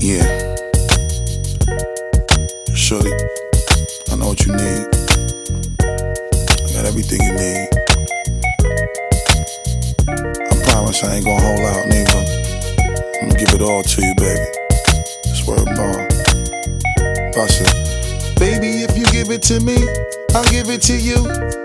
Yeah. 0.00 0.54
Shorty, 2.74 3.12
I 4.10 4.16
know 4.16 4.28
what 4.28 4.46
you 4.46 4.52
need. 4.54 4.86
I 5.80 6.72
got 6.72 6.86
everything 6.86 7.20
you 7.20 7.32
need. 7.34 7.68
I 10.08 10.62
promise 10.64 11.02
I 11.02 11.16
ain't 11.16 11.24
gonna 11.24 11.42
hold 11.42 11.60
out, 11.60 11.86
nigga. 11.90 12.20
I'm 13.22 13.28
gonna 13.28 13.38
give 13.38 13.54
it 13.54 13.60
all 13.62 13.82
to 13.82 14.02
you, 14.02 14.14
baby. 14.14 14.46
Swear. 15.34 15.58
Bust 17.34 17.62
it. 17.62 18.38
Baby, 18.38 18.82
if 18.82 18.96
you 18.96 19.04
give 19.06 19.30
it 19.30 19.42
to 19.42 19.60
me, 19.60 19.76
I'll 20.34 20.48
give 20.50 20.70
it 20.70 20.82
to 20.82 20.96
you. 20.96 21.16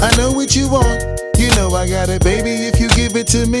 I 0.00 0.16
know 0.16 0.32
what 0.32 0.56
you 0.56 0.68
want, 0.68 1.02
you 1.38 1.48
know 1.56 1.74
I 1.74 1.88
got 1.88 2.08
it. 2.08 2.24
Baby, 2.24 2.50
if 2.50 2.80
you 2.80 2.88
give 2.88 3.16
it 3.16 3.26
to 3.28 3.46
me, 3.46 3.60